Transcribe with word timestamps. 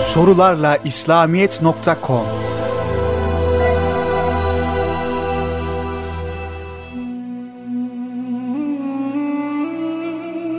Sorularla 0.00 0.76
İslamiyet.com 0.84 2.24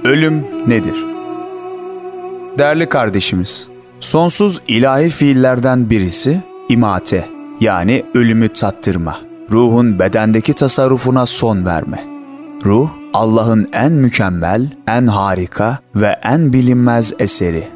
Ölüm 0.03 0.45
nedir? 0.67 1.05
Değerli 2.57 2.89
kardeşimiz, 2.89 3.67
sonsuz 3.99 4.61
ilahi 4.67 5.09
fiillerden 5.09 5.89
birisi 5.89 6.43
imate 6.69 7.25
yani 7.59 8.03
ölümü 8.13 8.49
tattırma, 8.49 9.17
ruhun 9.51 9.99
bedendeki 9.99 10.53
tasarrufuna 10.53 11.25
son 11.25 11.65
verme. 11.65 12.03
Ruh, 12.65 12.89
Allah'ın 13.13 13.69
en 13.73 13.91
mükemmel, 13.91 14.67
en 14.87 15.07
harika 15.07 15.79
ve 15.95 16.19
en 16.23 16.53
bilinmez 16.53 17.13
eseri. 17.19 17.67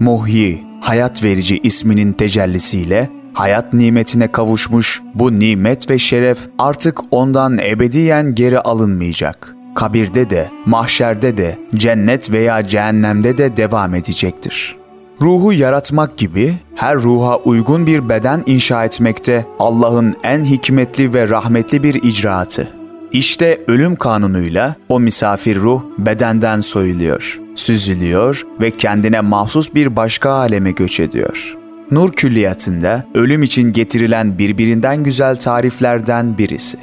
Muhyi, 0.00 0.67
hayat 0.80 1.24
verici 1.24 1.58
isminin 1.62 2.12
tecellisiyle 2.12 3.10
hayat 3.34 3.72
nimetine 3.72 4.32
kavuşmuş 4.32 5.02
bu 5.14 5.38
nimet 5.38 5.90
ve 5.90 5.98
şeref 5.98 6.38
artık 6.58 7.00
ondan 7.10 7.58
ebediyen 7.58 8.34
geri 8.34 8.58
alınmayacak. 8.58 9.54
Kabirde 9.74 10.30
de, 10.30 10.48
mahşerde 10.66 11.36
de, 11.36 11.58
cennet 11.74 12.30
veya 12.30 12.64
cehennemde 12.64 13.38
de 13.38 13.56
devam 13.56 13.94
edecektir. 13.94 14.76
Ruhu 15.20 15.52
yaratmak 15.52 16.18
gibi 16.18 16.54
her 16.74 16.96
ruha 16.96 17.36
uygun 17.36 17.86
bir 17.86 18.08
beden 18.08 18.42
inşa 18.46 18.84
etmekte 18.84 19.46
Allah'ın 19.58 20.14
en 20.22 20.44
hikmetli 20.44 21.14
ve 21.14 21.28
rahmetli 21.28 21.82
bir 21.82 21.94
icraatı. 21.94 22.68
İşte 23.12 23.64
ölüm 23.66 23.96
kanunuyla 23.96 24.76
o 24.88 25.00
misafir 25.00 25.56
ruh 25.56 25.82
bedenden 25.98 26.60
soyuluyor, 26.60 27.40
süzülüyor 27.58 28.46
ve 28.60 28.76
kendine 28.76 29.20
mahsus 29.20 29.74
bir 29.74 29.96
başka 29.96 30.30
aleme 30.30 30.70
göç 30.70 31.00
ediyor. 31.00 31.56
Nur 31.90 32.12
külliyatında 32.12 33.06
ölüm 33.14 33.42
için 33.42 33.72
getirilen 33.72 34.38
birbirinden 34.38 35.04
güzel 35.04 35.36
tariflerden 35.36 36.38
birisi. 36.38 36.78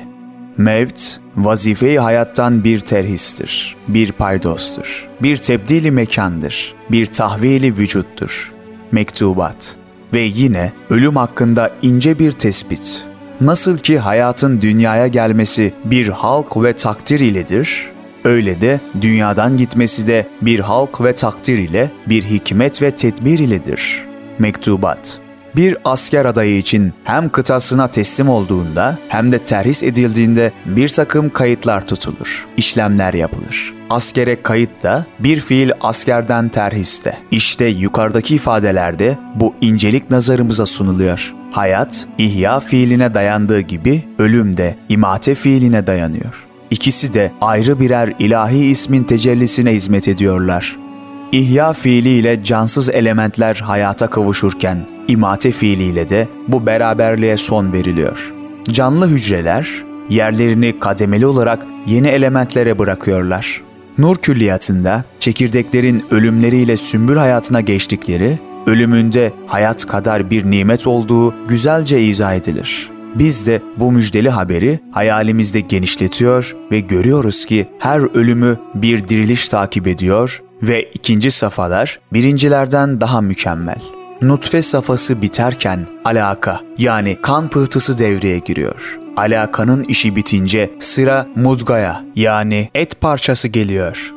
Mevt, 0.57 1.17
vazife 1.35 1.97
hayattan 1.97 2.63
bir 2.63 2.79
terhistir, 2.79 3.75
bir 3.87 4.11
paydostur, 4.11 5.07
bir 5.21 5.37
tebdili 5.37 5.91
mekandır, 5.91 6.73
bir 6.91 7.05
tahvili 7.05 7.77
vücuttur. 7.77 8.51
Mektubat 8.91 9.75
ve 10.13 10.21
yine 10.21 10.73
ölüm 10.89 11.15
hakkında 11.15 11.71
ince 11.81 12.19
bir 12.19 12.31
tespit. 12.31 13.03
Nasıl 13.41 13.77
ki 13.77 13.99
hayatın 13.99 14.61
dünyaya 14.61 15.07
gelmesi 15.07 15.73
bir 15.85 16.07
halk 16.07 16.63
ve 16.63 16.73
takdir 16.73 17.19
iledir, 17.19 17.91
öyle 18.25 18.61
de 18.61 18.79
dünyadan 19.01 19.57
gitmesi 19.57 20.07
de 20.07 20.27
bir 20.41 20.59
halk 20.59 21.01
ve 21.01 21.15
takdir 21.15 21.57
ile 21.57 21.91
bir 22.07 22.23
hikmet 22.23 22.81
ve 22.81 22.91
tedbir 22.91 23.39
iledir. 23.39 24.05
Mektubat 24.39 25.19
bir 25.55 25.77
asker 25.85 26.25
adayı 26.25 26.57
için 26.57 26.93
hem 27.03 27.29
kıtasına 27.29 27.87
teslim 27.87 28.29
olduğunda 28.29 28.97
hem 29.07 29.31
de 29.31 29.39
terhis 29.39 29.83
edildiğinde 29.83 30.51
bir 30.65 30.87
takım 30.87 31.29
kayıtlar 31.29 31.87
tutulur, 31.87 32.47
işlemler 32.57 33.13
yapılır. 33.13 33.73
Askere 33.89 34.41
kayıt 34.41 34.83
da 34.83 35.05
bir 35.19 35.39
fiil 35.39 35.71
askerden 35.81 36.49
terhiste. 36.49 37.17
İşte 37.31 37.65
yukarıdaki 37.65 38.35
ifadelerde 38.35 39.17
bu 39.35 39.55
incelik 39.61 40.11
nazarımıza 40.11 40.65
sunuluyor. 40.65 41.33
Hayat, 41.51 42.07
ihya 42.17 42.59
fiiline 42.59 43.13
dayandığı 43.13 43.61
gibi 43.61 44.03
ölüm 44.19 44.57
de 44.57 44.75
imate 44.89 45.35
fiiline 45.35 45.87
dayanıyor. 45.87 46.44
İkisi 46.71 47.13
de 47.13 47.31
ayrı 47.41 47.79
birer 47.79 48.13
ilahi 48.19 48.67
ismin 48.67 49.03
tecellisine 49.03 49.71
hizmet 49.73 50.07
ediyorlar. 50.07 50.77
İhya 51.31 51.73
fiiliyle 51.73 52.43
cansız 52.43 52.89
elementler 52.89 53.55
hayata 53.55 54.07
kavuşurken, 54.07 54.87
imate 55.07 55.51
fiiliyle 55.51 56.09
de 56.09 56.27
bu 56.47 56.65
beraberliğe 56.65 57.37
son 57.37 57.73
veriliyor. 57.73 58.33
Canlı 58.71 59.07
hücreler 59.07 59.83
yerlerini 60.09 60.79
kademeli 60.79 61.25
olarak 61.25 61.65
yeni 61.85 62.07
elementlere 62.07 62.79
bırakıyorlar. 62.79 63.61
Nur 63.97 64.15
külliyatında 64.15 65.03
çekirdeklerin 65.19 66.03
ölümleriyle 66.11 66.77
sümbül 66.77 67.17
hayatına 67.17 67.61
geçtikleri, 67.61 68.39
ölümünde 68.65 69.33
hayat 69.47 69.85
kadar 69.85 70.31
bir 70.31 70.51
nimet 70.51 70.87
olduğu 70.87 71.33
güzelce 71.47 72.01
izah 72.01 72.33
edilir. 72.33 72.94
Biz 73.15 73.47
de 73.47 73.61
bu 73.77 73.91
müjdeli 73.91 74.29
haberi 74.29 74.79
hayalimizde 74.91 75.59
genişletiyor 75.59 76.55
ve 76.71 76.79
görüyoruz 76.79 77.45
ki 77.45 77.67
her 77.79 78.15
ölümü 78.15 78.57
bir 78.75 79.07
diriliş 79.07 79.49
takip 79.49 79.87
ediyor 79.87 80.41
ve 80.61 80.83
ikinci 80.93 81.31
safhalar 81.31 81.99
birincilerden 82.13 83.01
daha 83.01 83.21
mükemmel. 83.21 83.81
Nutfe 84.21 84.61
safhası 84.61 85.21
biterken 85.21 85.87
alaka 86.05 86.61
yani 86.77 87.17
kan 87.21 87.47
pıhtısı 87.47 87.99
devreye 87.99 88.39
giriyor. 88.39 88.99
Alakanın 89.17 89.83
işi 89.83 90.15
bitince 90.15 90.71
sıra 90.79 91.27
mudgaya 91.35 92.03
yani 92.15 92.69
et 92.75 93.01
parçası 93.01 93.47
geliyor. 93.47 94.13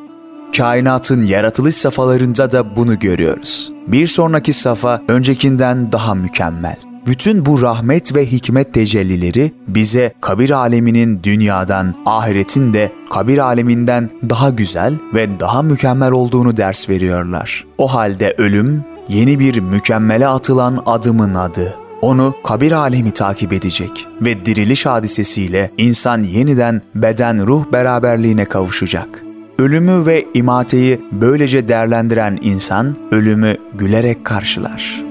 Kainatın 0.57 1.21
yaratılış 1.21 1.75
safhalarında 1.75 2.51
da 2.51 2.75
bunu 2.75 2.99
görüyoruz. 2.99 3.71
Bir 3.87 4.07
sonraki 4.07 4.53
safa 4.53 5.01
öncekinden 5.07 5.91
daha 5.91 6.15
mükemmel. 6.15 6.88
Bütün 7.05 7.45
bu 7.45 7.61
rahmet 7.61 8.15
ve 8.15 8.25
hikmet 8.25 8.73
tecellileri 8.73 9.51
bize 9.67 10.13
kabir 10.21 10.49
aleminin 10.49 11.23
dünyadan, 11.23 11.95
ahiretin 12.05 12.73
de 12.73 12.91
kabir 13.09 13.37
aleminden 13.37 14.09
daha 14.29 14.49
güzel 14.49 14.93
ve 15.13 15.39
daha 15.39 15.61
mükemmel 15.61 16.11
olduğunu 16.11 16.57
ders 16.57 16.89
veriyorlar. 16.89 17.65
O 17.77 17.93
halde 17.93 18.35
ölüm 18.37 18.83
yeni 19.09 19.39
bir 19.39 19.59
mükemmele 19.59 20.27
atılan 20.27 20.83
adımın 20.85 21.35
adı. 21.35 21.75
Onu 22.01 22.33
kabir 22.43 22.71
alemi 22.71 23.11
takip 23.11 23.53
edecek 23.53 24.07
ve 24.21 24.45
diriliş 24.45 24.85
hadisesiyle 24.85 25.71
insan 25.77 26.23
yeniden 26.23 26.81
beden 26.95 27.47
ruh 27.47 27.65
beraberliğine 27.73 28.45
kavuşacak. 28.45 29.23
Ölümü 29.59 30.05
ve 30.05 30.25
imateyi 30.33 31.01
böylece 31.11 31.67
değerlendiren 31.67 32.39
insan 32.41 32.95
ölümü 33.11 33.57
gülerek 33.77 34.25
karşılar.'' 34.25 35.08